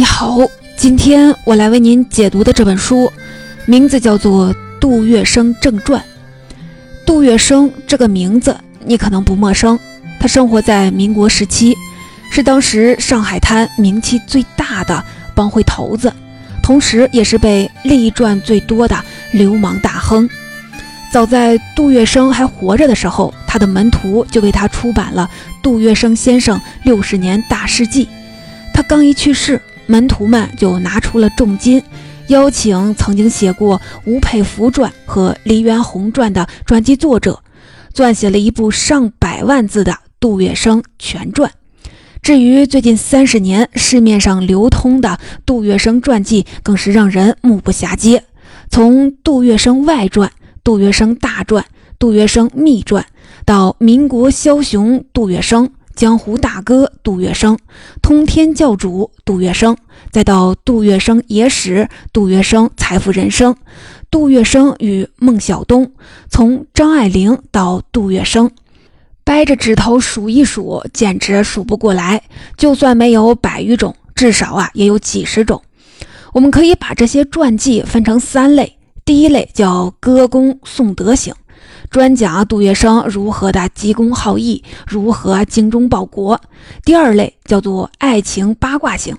[0.00, 0.38] 你好，
[0.78, 3.12] 今天我来为您解读的这本书，
[3.66, 4.48] 名字叫做
[4.80, 6.00] 《杜月笙正传》。
[7.04, 9.78] 杜月笙这个名字你可能不陌生，
[10.18, 11.76] 他生活在民国时期，
[12.32, 16.10] 是当时上海滩名气最大的帮会头子，
[16.62, 18.96] 同时也是被利赚最多的
[19.32, 20.26] 流氓大亨。
[21.12, 25.28] 早在杜月笙还活着的时候，他的门徒就为他出版了
[25.62, 28.06] 《杜月笙先生六十年大事记》。
[28.72, 29.60] 他刚一去世。
[29.90, 31.82] 门徒们就拿出了重金，
[32.28, 37.42] 邀请曾经写过《吴佩孚传》和《黎元洪传》的传记作者，
[37.92, 41.50] 撰写了一部上百万字的杜月笙全传。
[42.22, 48.22] 至于最近三十年市面上流通的杜月笙传记，更是让人目不暇接。
[48.70, 50.28] 从《杜月笙外传》
[50.62, 51.64] 《杜月笙大传》
[51.98, 53.02] 《杜月笙秘传》，
[53.44, 55.68] 到民国枭雄杜月笙。
[56.00, 57.58] 江湖大哥杜月笙，
[58.00, 59.76] 通天教主杜月笙，
[60.10, 63.54] 再到杜月笙野史、杜月笙财富人生、
[64.10, 65.92] 杜月笙与孟小冬，
[66.30, 68.48] 从张爱玲到杜月笙，
[69.24, 72.22] 掰着指头数一数，简直数不过来。
[72.56, 75.60] 就算没有百余种，至少啊也有几十种。
[76.32, 81.34] 我们可以把这些传记分成三类：第一类叫歌功颂德型。
[81.90, 86.40] 专讲杜月笙如何的积功好义，如何精忠报国。
[86.84, 89.16] 第二类叫做爱情八卦型，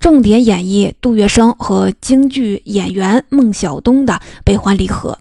[0.00, 5.18] 重点演绎杜月笙和京剧演员孟小冬的悲欢离合。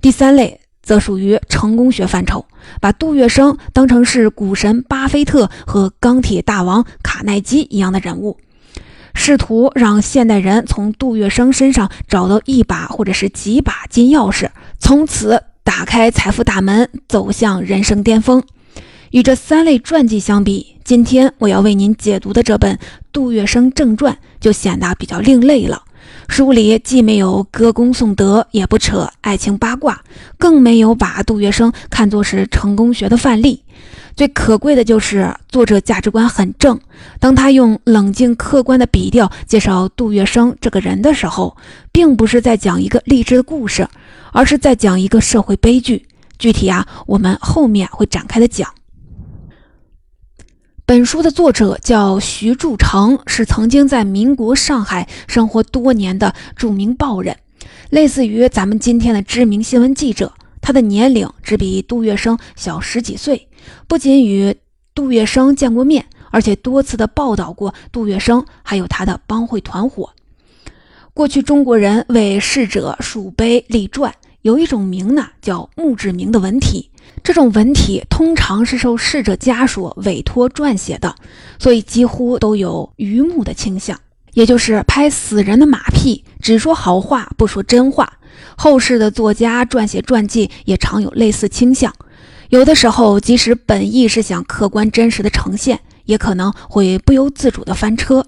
[0.00, 2.46] 第三类则属于成功学范畴，
[2.80, 8.38] 把杜月笙当成是股神巴菲特和钢铁大王卡耐基一样的人物，
[9.14, 15.42] 试图让现代人从杜月笙身上找到一把或者是几把金钥匙，从此。
[15.66, 18.40] 打开财富大门，走向人生巅峰。
[19.10, 22.76] 与这三类传记相比，今天我要为您解读的这本
[23.12, 25.82] 《杜月笙正传》就显得比较另类了。
[26.28, 30.00] 书里既没有歌功颂德，也不扯爱情八卦，
[30.38, 33.64] 更没有把杜月笙看作是成功学的范例。
[34.16, 36.80] 最可贵的就是作者价值观很正。
[37.20, 41.54] 当他用冷静客观的笔调介绍杜月笙这个人的时候，
[41.92, 43.86] 并不是在讲一个励志的故事，
[44.32, 46.06] 而是在讲一个社会悲剧。
[46.38, 48.72] 具体啊，我们后面会展开的讲。
[50.86, 57.36] 本书的作者叫徐铸成，是曾经在民国上海生活多年的著名报人，
[57.90, 60.32] 类似于咱们今天的知名新闻记者。
[60.66, 63.46] 他的年龄只比杜月笙小十几岁，
[63.86, 64.52] 不仅与
[64.96, 70.10] 杜月笙见过面，而且多次的报道过杜月笙还有他的帮会团伙。
[71.14, 74.12] 过去中国人为逝者竖碑立传，
[74.42, 76.90] 有一种名呢叫墓志铭的文体，
[77.22, 81.14] 这种文体通常是受逝者家属委托撰写的，
[81.60, 83.96] 所以几乎都有榆木的倾向，
[84.32, 88.15] 也就是拍死人的马屁，只说好话不说真话。
[88.56, 91.92] 后世的作家撰写传记也常有类似倾向，
[92.48, 98.26] 有的时候即使本意是想客观真实的呈现，也可能会不由自主的翻车。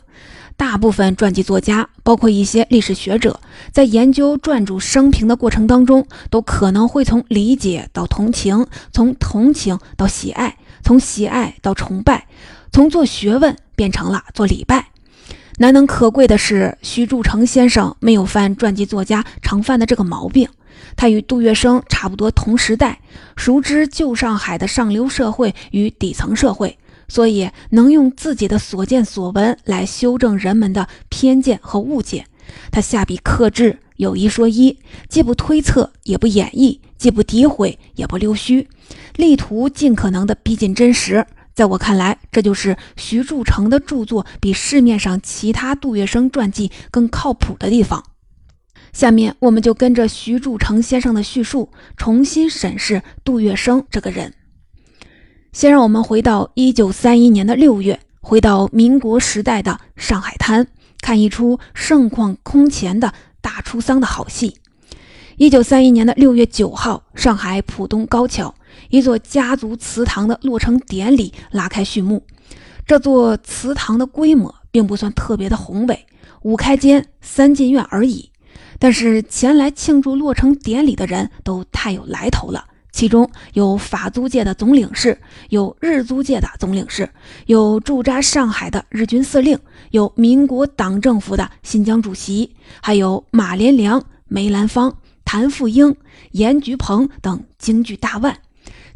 [0.57, 3.39] 大部分传记作家，包括一些历史学者，
[3.71, 12.27] 在研究传主生平的过程当中，都可能会从理解到同情，从同情到喜爱，从喜爱到崇拜，
[12.73, 14.89] 从做学问变成了做礼拜。
[15.61, 20.49] 难能可贵的是，徐铸成先生没有犯传记作家常犯的这个毛病。
[20.97, 23.01] 他与杜月笙差不多同时代，
[23.37, 32.25] 熟知旧上海的上流社会与底层社会，所以能用自己的所见所闻来修正人们的偏见和误解。
[32.71, 38.69] 他下笔克制，有一说一，既不推测，也不演绎，既不诋毁，也不溜须，
[39.17, 41.27] 力图尽可能的逼近真实。
[41.59, 48.05] 在我看来，这就是徐铸成的著作比市面上其他杜月笙传记更靠谱的地方。
[48.93, 54.35] 下面，我们就跟着徐铸成先生的叙述，重新审视杜月笙这个人。
[55.53, 60.69] 先让我们回到一九三一年的六月，回到民国时代的上海滩，
[61.01, 64.59] 看一出盛况空前的大出丧的好戏。
[65.39, 68.55] 一九三一年的六月九号，上海浦东高桥。
[68.91, 72.25] 一座家族祠堂的落成典礼拉开序幕。
[72.87, 76.07] 这座祠堂的规模并不算特别的宏伟，
[76.43, 78.31] 五开间三进院而已。
[78.79, 85.21] 但是前来庆祝落成典礼的人都太有来头了，其中有法租界的总领事，
[85.51, 87.11] 有日租界的总领事，
[87.47, 89.59] 有驻扎上海的日军司令，
[89.91, 95.95] 有民国党政府的新疆主席，还有马连良、梅兰芳、谭富英、
[96.31, 98.39] 严菊鹏等京剧大腕。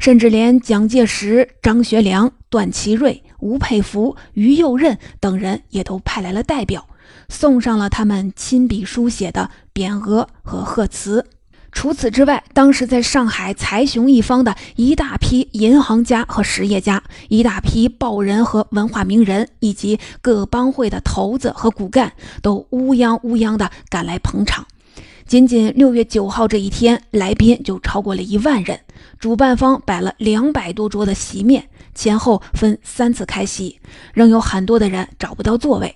[0.03, 6.85] 甚至连蒋介石、张学良、段祺瑞、吴佩孚、于右任等人也都派来了代表。
[7.29, 11.25] 送上了他们亲笔书写的匾额和贺词。
[11.71, 22.11] 除此之外，当时在上海财雄一方的一大批银行家和实业家，一大批报人和文化名人，以及各帮会的头子和骨干，
[22.41, 24.67] 都乌泱乌泱地赶来捧场。
[25.25, 28.79] 仅仅六月九号这一天，来宾就超过了一万人。
[29.19, 33.79] 主办方摆了两百多桌的席面，前后分三次开席，
[34.13, 35.95] 仍有很多的人找不到座位。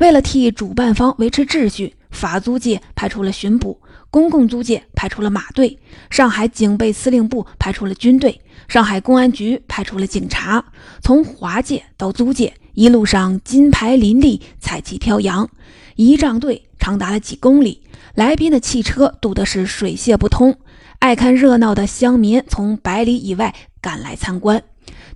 [0.00, 3.78] 为了替主办方维持秩序，法租界派出了巡捕。
[4.10, 5.76] 公共租界派出了马队，
[6.08, 10.64] 上海警备司令部派出了军队，上海公安局派出了警察。
[11.02, 15.50] 从华界到租界，一路上金牌林立，彩旗飘扬，
[15.96, 17.80] 仪仗队长达了几公里。
[18.14, 20.58] 来宾的汽车堵得是水泄不通，
[20.98, 24.62] 爱看热闹的乡民从百里以外赶来参观。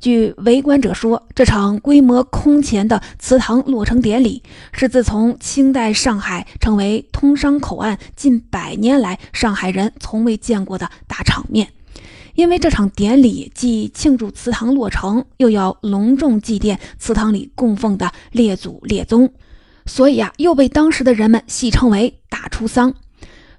[0.01, 4.43] 据围观者说，这场规模空前的祠堂落成典礼
[4.73, 11.69] 是自从清代上海成为通商口岸近百年来，上海人从未见过的大场面。
[12.35, 19.31] 因为这场典礼既庆祝祠堂落成，又要隆重祭奠祠堂里供奉的列祖列宗，
[19.89, 22.95] 所以啊，又被当时的人们戏称为“大出丧”。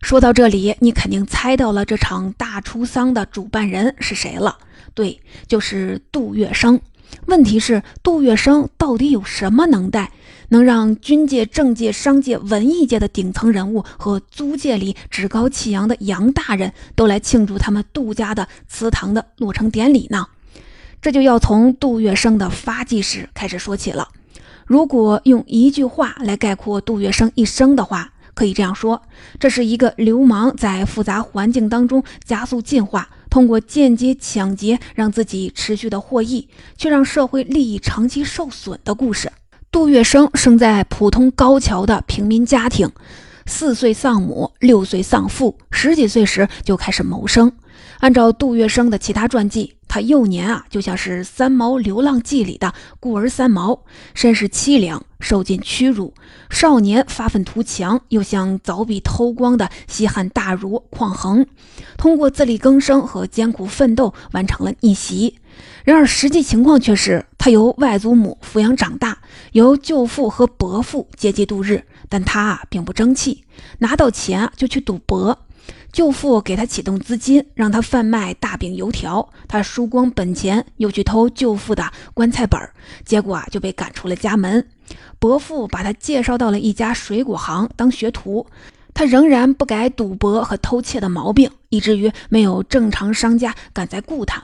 [0.02, 4.58] 说到这里，你肯定猜到了这场大出丧的主办人是谁了。
[4.94, 6.80] 对，就是杜月笙。
[7.26, 10.12] 问题是，杜月笙到底有什么能耐，
[10.50, 20.28] 能让军界、政界、商界、文艺界的顶层人物和租界里趾高气扬的杨大人都来庆祝他们杜家的祠堂的落成典礼呢？
[21.02, 24.08] 这就要从杜月笙的发迹史开始说起了。
[24.70, 29.02] 如果用一句话来概括杜月笙一生的话，可以这样说：
[29.40, 33.10] 这是一个流氓在复杂环境当中加速进化。
[33.32, 39.32] 通过间接抢劫让自己持续的获益，却让社会利益长期受损的故事。
[39.72, 42.92] 杜月笙生在普通高桥的平民家庭，
[43.48, 47.52] 四岁丧母，六岁丧父，十几岁时就开始谋生。
[48.00, 56.14] 按照杜月笙的其他传记，他幼年啊就像是《三毛流浪记》里的孤儿三毛，身世凄凉，受尽屈辱。
[56.50, 61.46] 少年发愤图强，又像凿壁偷光的西汉大儒匡衡，
[61.98, 65.38] 通过自力更生和艰苦奋斗完成了逆袭。
[65.84, 69.18] 然而实际情况却是，他由外祖母抚养长大，
[69.52, 73.44] 由舅父和伯父接济度日，但他啊并不争气，
[73.80, 75.38] 拿到钱就去赌博。
[75.92, 79.28] 舅父给他启动资金，让他贩卖大饼油条。
[79.48, 82.60] 他输光本钱，又去偷舅父的棺材本
[83.04, 84.68] 结果啊就被赶出了家门。
[85.18, 88.46] 伯父把他介绍到了一家水果行当学徒，
[88.94, 94.44] 他仍然不改赌博和偷窃的毛病，以至于没有正常商家敢再雇他。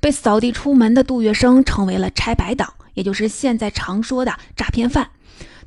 [0.00, 5.10] 被扫地出门的杜月笙成为了拆白党，也就是现在常说的诈骗犯。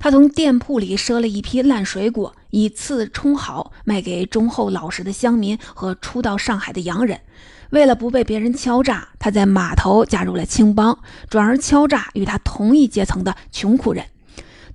[0.04, 7.22] 他从店铺里赊了一批烂水果，以次充好，卖给忠厚老实的乡民和初到上海的洋人。
[7.70, 14.04] 为了不被别人敲诈，他在码头加入了青帮，转而敲诈与他同一阶层的穷苦人。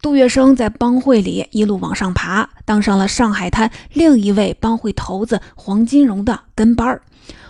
[0.00, 7.02] 杜月笙在帮会里一路往上爬，当上了上海滩另一位帮会头子黄金荣的跟班儿。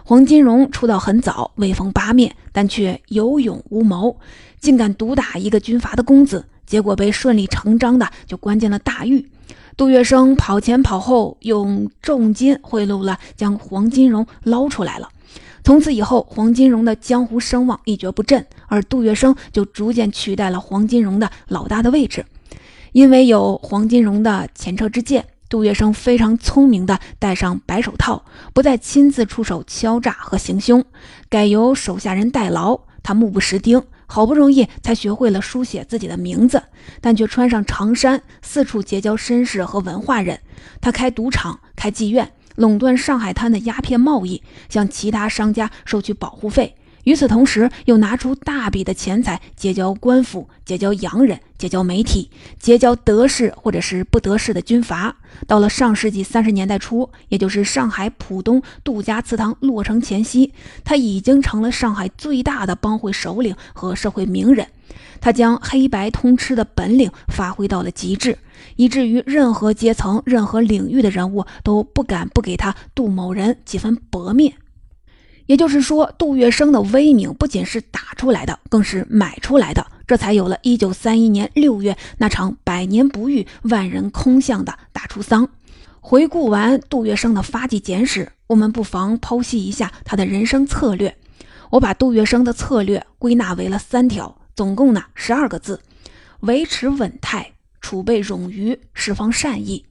[0.09, 4.17] 黄金荣出道很早，威风八面，但却有勇无谋，
[4.59, 6.47] 竟敢毒打一个军阀的公子。
[6.65, 9.29] 结果被顺理成章的就关进了大狱。
[9.77, 15.11] 杜月笙跑前跑后，用重金贿赂了，将黄金荣捞出来了。
[15.63, 22.25] 从此以后，黄金荣的江湖声望一蹶不振，而杜月笙就逐渐取代了黄金荣的老大的位置。
[22.93, 30.85] 因为有黄金荣的前车之鉴，杜月笙非常聪明地戴上白手套，不再亲自出手敲诈和行凶，
[31.29, 32.81] 改由手下人代劳。
[33.03, 33.83] 他目不识丁。
[34.11, 36.63] 好不容易才学会了书写自己的名字，
[37.03, 40.41] 但却穿上长衫，四处结交绅士和文化人。
[40.81, 46.75] 他开赌场、开妓院，垄断上海滩的鸦片贸易，向其他商家收取保护费。
[47.09, 55.17] 与此同时，又拿出大笔的钱财结交官府、结交洋人、结交媒体、结交得势或者是不得势的军阀。
[55.47, 60.53] 到了上世纪三十年代初，也就是上海浦东杜家祠堂落成前夕，
[60.85, 64.67] 他已经成了上海最大的帮会首领和社会名人。
[65.19, 68.37] 他将黑白通吃的本领发挥到了极致，
[68.77, 74.53] 以至于任何阶层、任何领域的人物都不敢不给他杜某人几分薄面。
[75.49, 85.49] 也就是说，杜月笙的威名不仅是打出来的，更是买出来的，这才有了一九三一年六月那场百年不遇、万人空巷的大出丧。
[86.01, 91.17] 回顾完杜月笙的发迹简史，我们不妨剖析一下他的人生策略。
[91.71, 95.81] 我把杜月笙的策略归纳为了三条，总共呢十二个字：
[96.41, 99.87] 维持稳态、储备冗余，释放善意。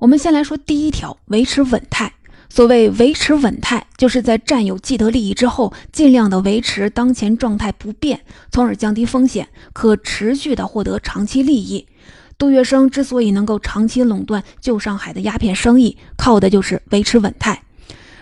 [0.00, 2.12] 我们先来说第一条，维持稳态。
[2.50, 11.86] 所谓维持稳态，就是在占有既得利益之后，尽量的维持当前状态不变，从而降低风险，可持续的获得长期利益。
[12.36, 17.62] 杜月笙之所以能够长期垄断旧上海的鸦片生意，靠的就是维持稳态。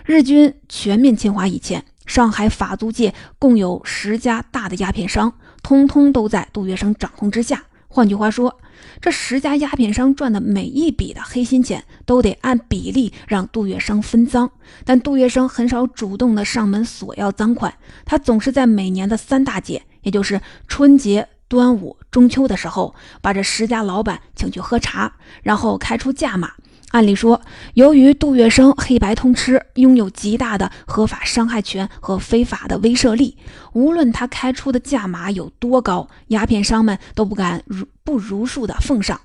[0.04, 5.32] 日军全面侵华以前，上海法租界共有十家大的鸦片商，
[5.62, 7.64] 通通都在杜月笙掌控之下。
[7.88, 8.58] 换句话说，
[9.00, 14.50] 这十家鸦片商赚的每一笔的黑心钱，都得按比例让杜月笙分赃。
[14.84, 26.52] 但杜月笙很少主动的上门索要赃款，他总是在每年的三大节，也就是春节、端午、中秋的时候，把这十家老板请去喝茶，然后开出价码。
[26.90, 27.40] 按理说，
[27.74, 33.36] 由于杜月笙黑白通吃，拥有极大的合法伤害权和非法的威慑力，
[33.74, 39.20] 无论他开出的价码有多高，鸦片商们都不敢如不如数的奉上。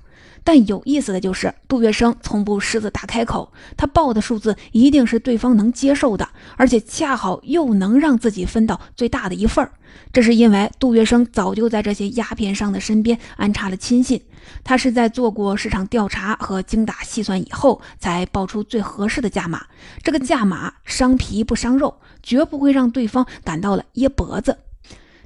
[0.46, 6.28] 但有意思的就是，杜月笙从不狮子大开口，他报的数字一定是对方能接受的，
[6.58, 9.72] 而且恰好又能让自己分到最大的一份儿。
[10.12, 14.20] 这是因为杜月笙早就在这些鸦片商的身边安插了亲信，
[14.62, 19.64] 他是在做过市场调查和精打细算以后，才报出最合适的价码。
[20.02, 24.58] 这个价码伤皮不伤肉，绝不会让对方感到了噎脖子。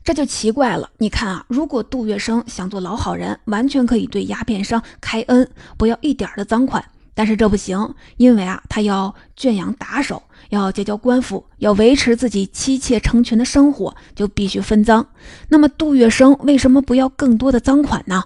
[0.04, 6.82] 这就奇怪了，你看啊，如果杜月笙想做老好人，完全可以对鸦片商开恩，不要一点的赃款。
[7.14, 15.04] 但是这不行，因为啊，他要圈养打手，要结交官府，要维持自己妻妾成群的生活，就必须分赃。
[15.48, 18.22] 那么杜月笙为什么不要更多的赃款呢？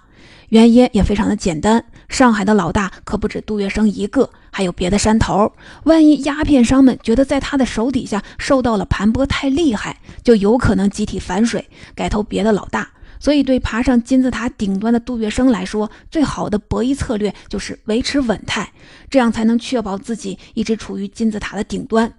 [0.53, 5.51] 原因也非常的简单，上海的老大可不止杜月笙一个，还有别的山头。
[5.85, 12.87] 万一鸦片商们觉得在他的手底下受到了盘剥太厉害，就有可能集体反水，改投别的老大。
[13.19, 18.71] 所以，对爬上金字塔顶端的杜月笙来说，最好的博弈策略就是维持稳态，
[19.09, 22.13] 这样才能确保自己一直处于金字塔的顶端。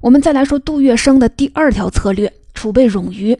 [0.00, 3.38] 我们再来说杜月笙的第二条策略：储备冗余。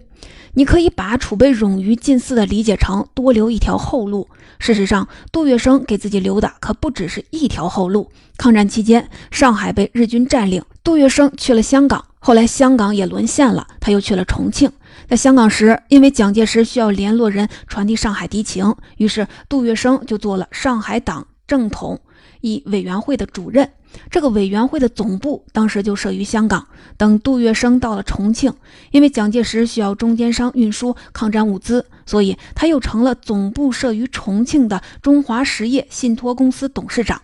[0.54, 4.28] 你可以把储备冗余近似的理解成多留一条后路。
[4.58, 8.10] 事实上，杜月笙给自己留的可不只是一条后路。
[8.36, 12.04] 抗战期间，上海被日军占领，杜月笙去了香港。
[12.18, 14.70] 后来香港也沦陷了，他又去了重庆。
[15.08, 22.00] 在香港时，因为蒋介石需要联络人传递上海敌情，于是杜月笙就做了上海党政统
[22.40, 23.70] 一委员会的主任。
[24.10, 26.66] 这个委员会的总部当时就设于香港。
[26.96, 28.52] 等杜月笙到了重庆，
[28.90, 37.20] 因为蒋介石需要中间商运输抗战物资，所以他又成了总部设于重庆的中华实业信托公司董事长。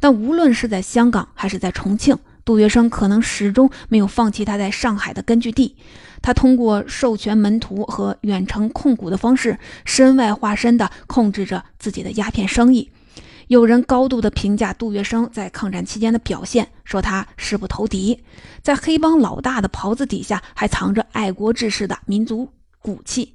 [0.00, 5.74] 但无论是在香港还是在重庆，杜月笙可能始终没有放弃他在上海的根据地。
[6.22, 12.90] 他通过授权门徒和远程控股的方式，身外化身地控制着自己的鸦片生意。
[13.48, 18.22] 有人高度的评价杜月笙在抗战期间的表现，说他誓不投敌，
[18.62, 22.50] 在黑帮老大的袍子底下还藏着爱国志士的民族
[22.82, 23.34] 骨气。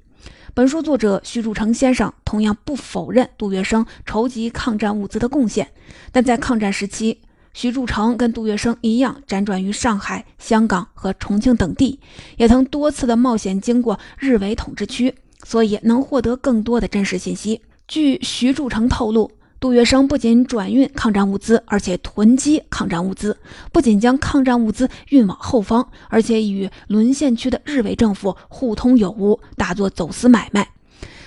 [0.54, 5.68] 本书作者徐铸成先生同样不否认杜月笙筹集抗战物资的贡献，
[6.12, 7.20] 但在抗战时期，
[7.52, 11.98] 徐铸成跟杜月笙一样辗转于上海、香港和重庆等地，
[12.36, 17.60] 也曾多次的冒险经过日伪统治区，所以能获得更多的真实信息。
[17.88, 19.28] 据徐铸成透露。
[19.64, 23.34] 杜月笙不仅转运抗战物资，而且囤积抗战物资。
[23.72, 30.68] 不仅将抗战物资运往后方，而且与沦陷区的日伪政府互通有无，大做走私买卖。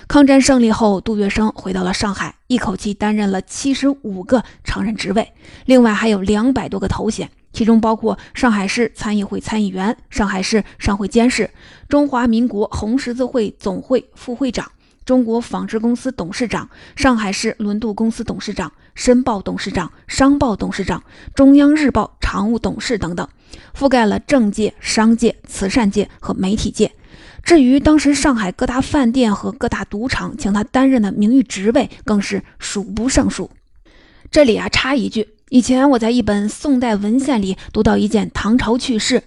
[0.06, 5.32] 抗战胜利后，杜月笙回到了上海，一口气担任了七十五个常任职位，
[5.66, 11.50] 另外还有两百多个头衔，其中包括上海市参议会参议员、上海市商会监事、
[11.88, 14.70] 中华民国红十字会总会副会长。
[15.08, 21.02] 中国纺织公司董事长、上海市轮渡公司董事长、申报董事长、商报董事长、
[21.34, 23.26] 中央日报常务董事等等，
[23.74, 26.92] 覆盖了政界、商界、慈善界和媒体界。
[27.42, 33.50] 至于当时上海各大饭店和各大赌场请他担任的名誉职位，更是数不胜数。
[34.30, 39.22] 这里啊，插一句，以前我在一本宋代文献里读到一件唐朝趣事。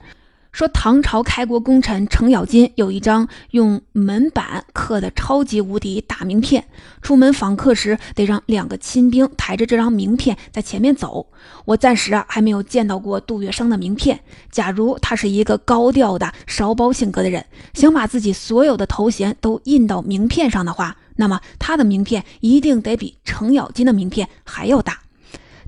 [0.51, 6.65] 说唐朝开国功臣程咬金有一张用门板刻的超级无敌大名片，
[7.01, 11.27] 出门访客时得让两个亲兵抬着这张名片在前面走。
[11.65, 14.19] 我暂时啊还没有见到过杜月笙的名片。
[14.51, 24.99] 假如他是一个高调的烧包性格的人，想把自己所有的头衔都印到名片上的话，那么他的名片一定得比程咬金的名片还要大。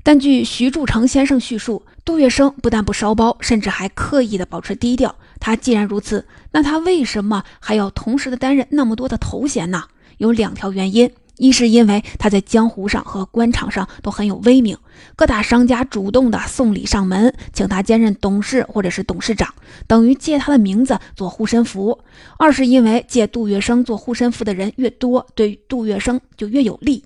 [0.04, 1.82] 但据徐铸成先生叙述。
[2.04, 5.16] 杜月笙不但不烧包，甚至还刻意的保持低调。
[5.40, 9.84] 他既然如此，那他为什么还要同时的担任那么多的头衔呢？
[10.18, 14.76] 有两条原因：一是因为他在江湖上和官场上都很有威名，
[15.16, 19.54] 各大商家主动的送礼上门，请他兼任董事或者是董事长，
[19.86, 21.98] 等于借他的名字做护身符；
[22.36, 27.02] 二是因为借杜月笙做护身符的人越多，对杜月笙就越有利。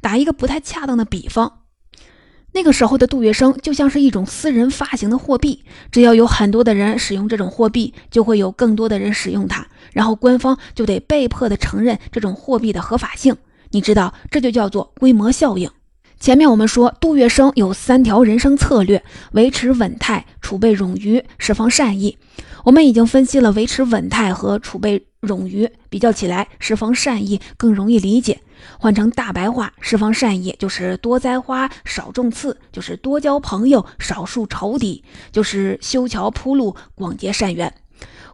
[0.00, 1.60] 打一个不太恰当的比方。
[2.54, 13.34] 那个时候的杜月笙就像是一种私人发行的货币，只要有很多的人使用这种货币，就会有更多的人使用它，然后官方就得被迫的承认这种货币的合法性。
[13.70, 15.70] 你知道，这就叫做规模效应。
[16.20, 22.16] 前面我们说，杜月笙有三条人生策略：维持稳态、储备冗余、释放善意。
[22.64, 28.40] 我们已经分析了维持稳态和储备冗余，比较起来，释放善意更容易理解。
[28.78, 37.72] 换成大白话，释放善意就是多栽花少种刺，就是多交朋友少树仇敌，就是修桥铺路广结善缘。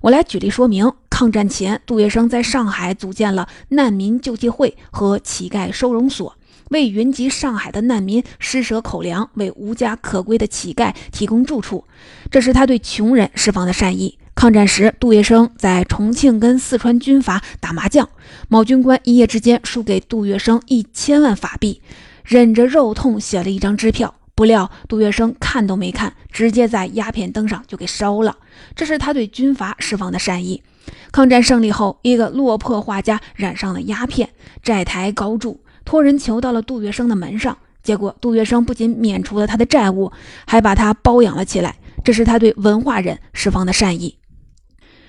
[0.00, 6.36] 我来举例说明：抗战前，杜月笙在上海组建了难民救济会和乞丐收容所，
[6.70, 11.84] 为云集上海的难民施舍口粮，为无家可归的乞丐提供住处。
[12.30, 14.18] 这是他对穷人释放的善意。
[14.38, 18.08] 抗战时，杜月笙在重庆跟四川军阀打麻将，
[18.46, 21.82] 某军官一夜之间输给杜月笙一千万法币，
[22.22, 28.36] 忍着肉痛写了一张支票，不料杜月笙看都没看，直接在鸦片灯上就给烧了。
[28.76, 30.62] 这是他对军阀释放的善意。
[31.10, 34.28] 抗战胜利后，一个落魄画家染上了鸦片，
[34.62, 40.12] 债台高筑，托人求到了杜月笙的门上，结果杜月笙不仅免除了他的债务，
[40.46, 41.74] 还把他包养了起来。
[42.04, 44.14] 这是他对文化人释放的善意。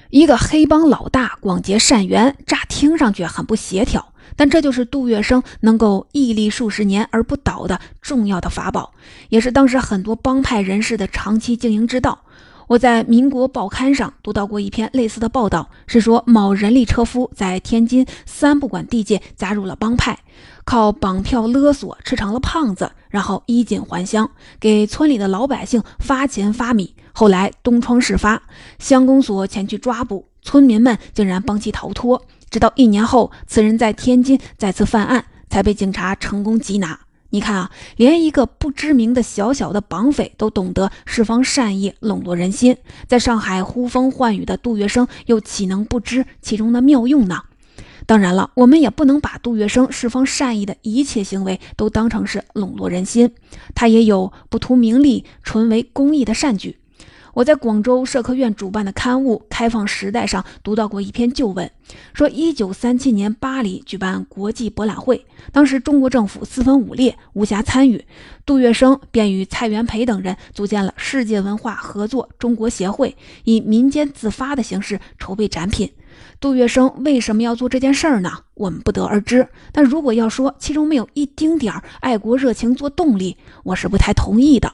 [0.10, 8.92] 一个黑帮老大广结善缘，乍听上去很不协调，但这就是杜月笙能够屹立数十年而不倒的重要的法宝，
[9.30, 12.24] 也是当时很多帮派人士的长期经营之道。
[12.70, 20.18] 我在民国报刊上读到过一篇类似的报道，是说某人力车夫在天津三不管地界加入了帮派，
[20.66, 26.96] 靠绑票勒索吃成了胖子，然后衣锦还乡，给村里的老百姓发钱发米。
[27.20, 28.42] 后来东窗事发，
[28.80, 32.26] 乡公所前去抓捕，村民们竟然帮其逃脱。
[32.50, 36.98] 直到一年后，此人在天津再次犯案，才被警察成功缉拿。
[37.32, 42.78] 你看啊，连一个不知名的小小的绑匪都懂得释放善意，笼络人心。
[43.06, 47.44] 在上海呼风唤雨的杜月笙，又岂能不知其中的妙用呢？
[48.06, 53.36] 当然了，我们也不能把杜月笙释放善意的一切行为都当成是笼络人心，
[53.76, 56.78] 他也有不图名利、纯为公益的善举。
[57.34, 61.70] 我在广州社科院主办的刊物《开放时代》上读到过一篇旧文，
[62.14, 68.04] 说1937年巴黎举办国际博览会，当时中国政府四分五裂，无暇参与，
[68.46, 75.92] 杜月笙便与蔡元培等人组建了世界文化合作中国协会，以民间自发的形式筹备展品。
[76.40, 78.32] 杜月笙为什么要做这件事儿呢？
[78.56, 79.48] 我们不得而知。
[79.72, 84.74] 但如果要说其中没有一丁点儿爱国热情做动力，我是不太同意的。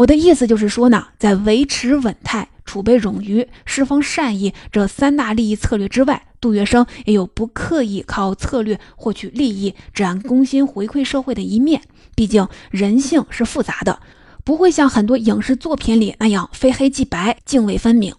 [0.00, 11.82] 我的意思就是说呢，在维持稳态、储备冗余、释放善意这三大利益策略之外，杜月笙也有不刻意靠策略获取利益、只按公心回馈社会的一面。
[12.14, 14.00] 毕竟人性是复杂的，
[14.42, 18.14] 不会像很多影视作品里那样非黑即白、泾渭分明。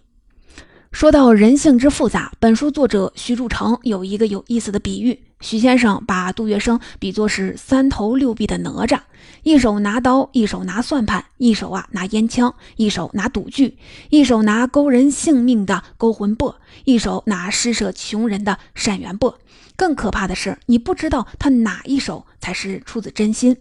[0.92, 5.18] 说到人性之复杂，本书作者徐铸成有一个有意思的比喻。
[5.42, 9.00] 徐先生把杜月笙比作是三头六臂的哪吒，
[9.42, 13.76] 一手拿刀，一手拿算盘，一手啊拿烟枪，一手拿赌具，
[14.08, 19.36] 一手拿勾人性命的勾魂钵，一手拿施舍穷人的善缘钵。
[19.74, 23.56] 更可怕的是，你不知道他哪一手才是出自真心。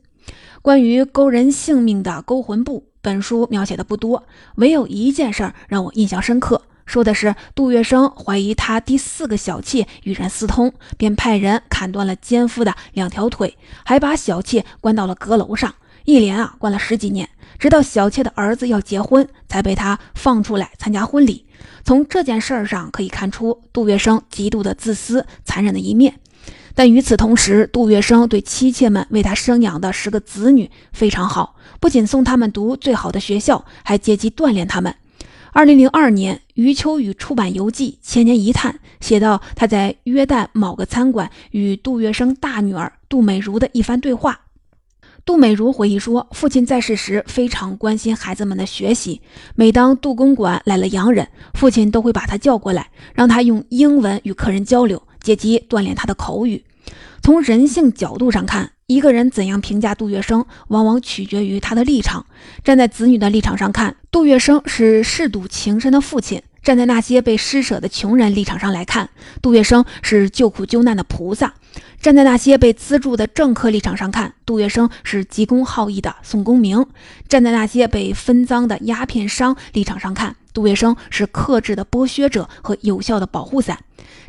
[0.62, 4.24] 关于勾人性命的勾魂布，本书描写的不多，
[4.58, 6.62] 唯有一件事让我印象深刻。
[6.92, 15.74] 说的是杜月笙怀疑他第四个小妾与人私通，便派人砍断了奸夫的两条腿，还把小妾关到了阁楼上，
[16.04, 21.46] 一连啊关了十几年，直到小妾的儿子要结婚，才被他放出来参加婚礼。
[21.86, 26.20] 从这件事上可以看出杜月笙极度的自私、残忍的一面。
[26.76, 34.94] 但与此同时，杜月笙对妻妾们为他生养的十个子女非常好，不仅送他们读最好的学校，还借机锻炼他们。
[35.54, 44.40] 二零零二年，余秋雨出版游记《千年一叹》，写到他在约旦某个餐馆与杜月笙大女儿杜美如的一番对话。
[45.26, 49.20] 杜美如回忆说，父亲在世时非常关心孩子们的学习，
[49.54, 56.64] 每当杜公馆来了洋人，父亲都会把他叫过来，让他用英文与客人交流，借机锻炼他的口语。
[57.22, 62.26] 从人性角度上看，一个人怎样评价杜月笙，往往取决于他的立场。
[62.62, 69.10] 站在子女的立场上看，杜月笙是嗜赌情深的父亲；站在那些被施舍的穷人立场上来看，
[69.42, 71.48] 杜月笙是救苦救难的菩萨；
[72.02, 76.84] 站在那些被资助的政客立场上看，杜月笙是急公好义的宋公明；
[77.30, 83.78] 站在那些被分赃的鸦片商立场上看，杜月笙是克制的剥削者和有效的保护伞；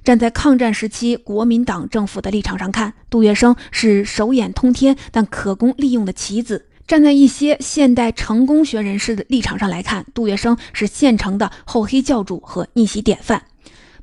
[0.04, 6.66] 站在抗战时期国民党政府的立场上看，杜月笙是手眼通天但可供利用的棋子。
[6.88, 13.42] 站在一些现代成功学人士的立场上来看，杜月笙是现成的厚黑教主和逆袭典范。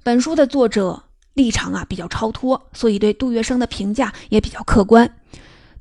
[0.01, 5.18] 本书的作者立场啊比较超脱，所以对杜月笙的评价也比较客观。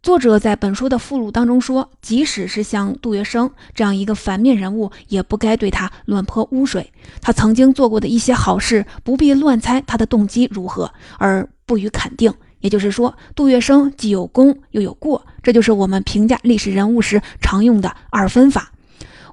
[0.09, 6.91] 作者在本书的附录当中说，即使是像杜月笙这样一个反面人物，也不该对他乱泼污水。
[7.21, 12.33] 他曾经做过的一些好事，不必乱猜他的动机如何，而不予肯定。
[12.61, 18.73] 也就是说，杜月笙既有功又有过，这就是我们评价历史人物时常用的二分法。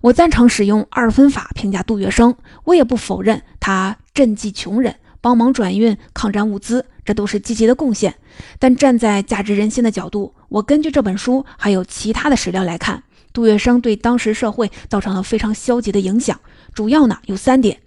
[0.01, 2.35] 我赞成使用二分法评价杜月笙，
[2.65, 4.93] 我也不否认他赈济穷人、
[5.25, 8.13] 帮忙转运抗战物资，这都是积极的贡献。
[8.59, 13.01] 但站在价值人心的角度，我根据这本书还有其他的史料来看，
[13.33, 16.39] 杜月笙对当时社会造成了非常消极的影响，
[16.75, 17.79] 主要呢有三点。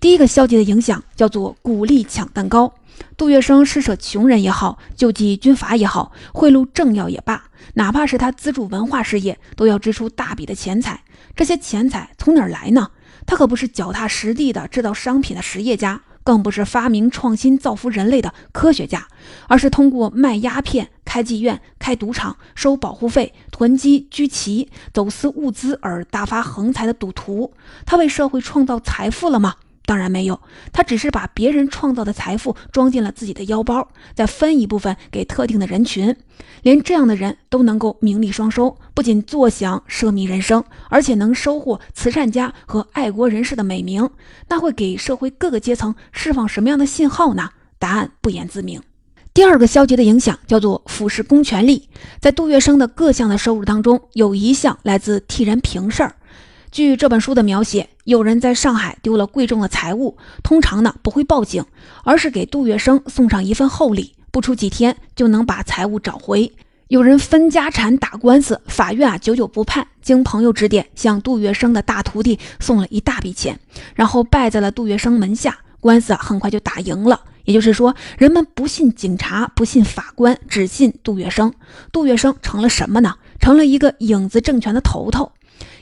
[0.00, 2.74] 第一个消极的影响叫做鼓励抢蛋糕。
[3.16, 11.02] 杜月笙施舍穷人也好，救济军阀也好，贿赂政要也罢，哪怕是他资助文化事业，都要支出大笔的钱财。
[11.34, 12.90] 这些钱财从哪儿来呢？
[13.24, 19.06] 他可不是脚踏实地的制造商品的实业家，更不是发明创新造福人类的科学家，
[19.48, 27.52] 而是通过卖鸦片、开妓院、开赌场、收保护费、囤积居奇、走私物资而大发横财的赌徒。
[27.84, 29.56] 他为社会创造财富了吗？
[29.84, 30.40] 当然没有，
[30.72, 36.16] 他只是把别人创造的财富装进了自己的腰包，再分一部分给特定的人群。
[36.62, 44.08] 连这样的人都能够名利双收，不仅坐享奢靡人生，而且能收获慈善家和爱国人士的美名，
[44.48, 47.50] 那会给社会各个阶层释放什么样的信号呢？
[47.78, 48.80] 答案不言自明。
[49.34, 51.88] 第二个消极的影响叫做腐蚀公权力。
[52.20, 56.14] 在杜月笙的各项的收入当中，有一项来自替人平事儿。
[56.72, 61.62] 据这本书的描写，有人在上海丢了贵重的财物，通常呢不会报警，
[62.02, 66.50] 而是给杜月笙送上一份厚礼，不出几天就能把财物找回。
[66.88, 73.60] 有人分家产打官司，法院啊久久不判，经朋友指点，向杜月笙的大徒弟送了一大笔钱，
[73.94, 77.20] 然后拜在了杜月笙门下，官司啊很快就打赢了。
[77.44, 81.52] 也就是说，人们不信警察，不信法官，只信杜月笙。
[81.92, 83.16] 杜月笙成了什么呢？
[83.40, 85.32] 成了一个影子政权的头头。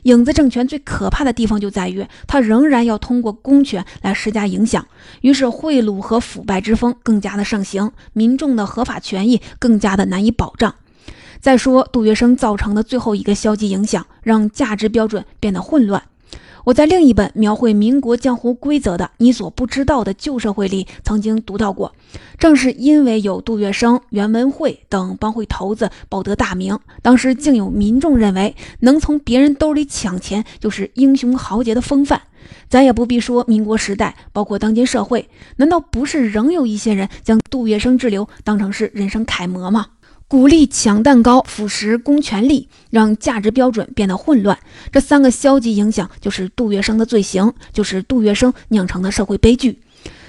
[0.04, 4.86] 影子政权最可怕的地方就在于，他仍然要通过公权来施加影响，
[5.20, 10.74] 于是贿赂和腐败之风更加的盛行，民众的合法权益更加的难以保障。
[11.40, 16.02] 再说，杜月笙造成的最后一个消极影响，让价值标准变得混乱。
[16.64, 21.94] 我在另一本描绘民国江湖规则的《你所不知道的旧社会》里曾经读到过，
[22.38, 32.20] 正是因为有杜月笙、袁文慧等帮会头子报得大名，当时竟有民众认为能从别人兜里抢钱就是英雄豪杰的风范。
[32.68, 39.86] 咱也不必说民国时代，包括当今社会，难道不是仍有一些人将杜月笙之流当成是人生楷模吗？
[40.30, 44.56] 鼓励抢蛋糕，腐蚀公权力，让价值标准变得混乱。
[44.92, 49.80] 这三个消极影响，就是杜月笙的罪行，就是杜月笙酿成的社会悲剧。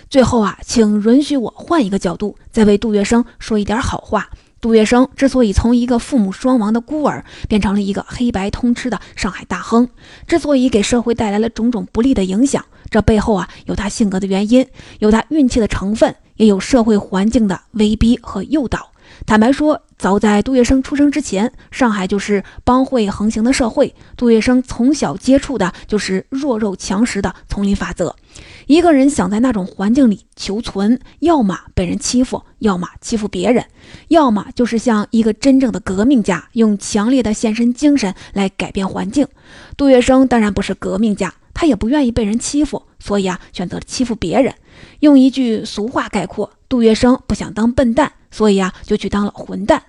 [0.10, 4.28] 最后啊，请允许我换一个角度，再为杜月笙说一点好话。
[4.60, 9.88] 杜月笙之所以从一个父母双亡的孤儿，变成了一个黑白通吃的上海大亨，
[10.26, 14.66] 之所以给社会带来了种种不利的影响，这背后啊，有他性格的原因，
[14.98, 18.91] 有他运气的成分，也有社会环境的威逼和诱导。
[19.26, 23.94] 坦白说，早在杜月笙出生之前，上海就是帮会横行的社会。
[24.18, 28.16] 杜月笙从小接触的就是弱肉强食的丛林法则。
[28.68, 33.66] 一个人想在那种环境里求存，要么被人欺负，要么欺负别人，
[34.10, 39.28] 要么就是像一个真正的革命家，用强烈的献身精神来改变环境。
[39.78, 44.54] 杜月笙当然不是革命家，他也不愿意被人欺负，所以啊，选择了欺负别人。
[45.02, 48.14] 用一句俗话概括，杜月笙不想当笨蛋。
[48.34, 49.84] 所以啊，就去当了混蛋。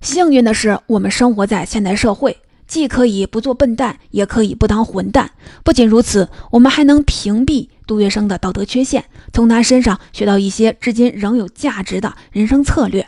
[0.00, 5.32] 幸运的是，我们生活在现代社会，既可以不做笨蛋，也可以不当混蛋。
[5.62, 13.06] 不仅如此，我们还能屏蔽杜月笙的道德缺陷，从他身上学到一些至今仍有价值的人生策略。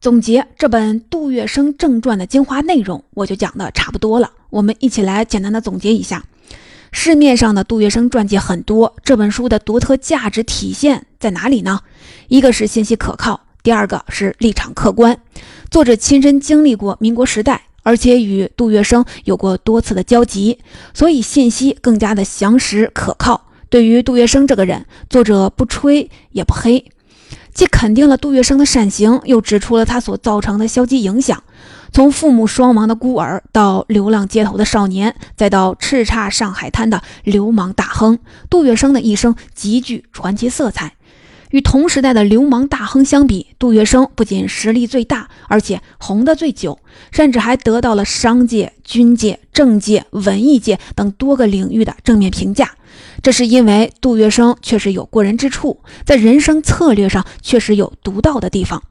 [0.00, 4.32] 总结这本《杜月笙正传》的精华内容，我就讲的差不多了。
[4.50, 6.24] 我们一起来简单的总结一下。
[6.92, 11.80] 市面上的杜月笙传记很多，这本书的独特价值体现在哪里呢？
[12.26, 15.16] 一个是信息可靠，第二个是立场客观。
[15.70, 20.58] 作者亲身经历过民国时代，而且与杜月笙有过多次的交集，
[20.92, 23.46] 所以信息更加的详实可靠。
[23.68, 26.84] 对于杜月笙这个人，作者不吹也不黑，
[27.54, 31.40] 既肯定了杜月笙的善行，又指出了他所造成的消极影响。
[31.92, 40.94] 从父母双亡的孤儿，到流浪街头的少年，再到叱咤上海滩的流氓大亨，杜月笙的一生极具传奇色彩。
[41.50, 46.78] 与同时代的流氓大亨相比，杜月笙不仅实力最大，而且红得最久，
[47.10, 52.70] 甚至还得到了商界、军界、政界、文艺界等多个领域的正面评价。
[53.20, 58.84] 这是因为杜月笙确实有过人之处，在人生策略上确实有独到的地方。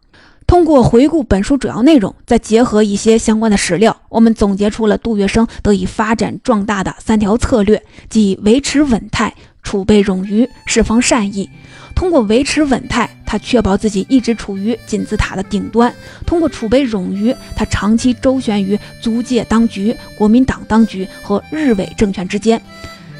[0.50, 9.32] 通过回顾本书主要内容，再结合一些相关的史料，我们总结出了杜月笙得以发展壮大的三条策略，即维持稳态、
[9.62, 11.48] 储备冗余、释放善意。
[11.94, 15.92] 通过维持稳态，他确保自己一直处于金字塔的顶端；
[16.26, 22.60] 通过储备冗余，他长期周旋于租界当局、国民党当局和日伪政权之间，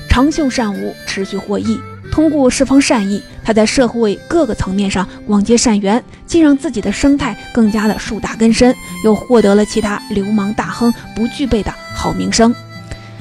[0.10, 1.80] 长袖善舞，持续获益。
[2.12, 12.54] 通过释放善意，他在社会各个层面上广结善缘，既让自己的生态更加的树大根深，又获得了其他流氓大亨不具备的好名声。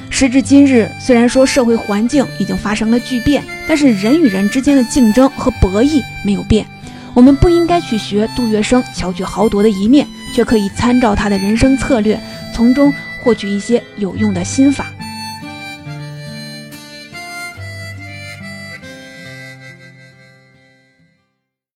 [0.09, 6.65] 时至今日，虽然说社会环境已经发生了巨变，但是人与人之间的竞争和博弈没有变。
[7.13, 12.19] 我们不应该去学杜月笙巧取豪夺的一面，却可以参照他的人生策略，
[12.53, 12.91] 从中
[13.23, 14.87] 获取一些有用的心法。